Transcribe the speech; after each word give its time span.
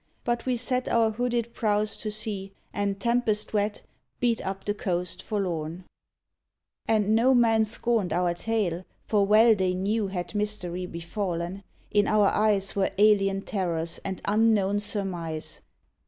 But 0.23 0.47
we 0.47 0.57
set 0.57 0.87
Our 0.87 1.11
hooded 1.11 1.53
prows 1.53 1.95
to 1.97 2.09
sea, 2.09 2.53
and, 2.73 2.99
tempest 2.99 3.53
wet, 3.53 3.83
Beat 4.19 4.43
up 4.43 4.65
the 4.65 4.73
coast 4.73 5.21
forlorn. 5.21 5.83
56 6.87 6.87
THE 6.87 6.87
SWIMMERS 6.93 7.05
And 7.05 7.15
no 7.15 7.33
man 7.35 7.65
scorned 7.65 8.11
our 8.11 8.33
tale, 8.33 8.83
for 9.05 9.27
well 9.27 9.53
they 9.53 9.75
knew 9.75 10.07
Had 10.07 10.33
mystery 10.33 10.87
befallen: 10.87 11.63
in 11.91 12.07
our 12.07 12.29
eyes 12.29 12.75
Were 12.75 12.89
alien 12.97 13.43
terrors 13.43 13.99
and 13.99 14.23
unknown 14.25 14.79
surmise. 14.79 15.61